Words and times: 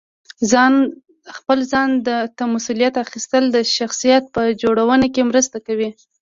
خپل 1.37 1.59
ځان 1.71 1.89
ته 2.37 2.43
مسؤلیت 2.55 2.95
اخیستل 3.05 3.43
د 3.51 3.57
شخصیت 3.77 4.23
په 4.35 4.41
جوړونه 4.61 5.05
کې 5.13 5.21
مرسته 5.29 5.57
کوي. 5.67 5.89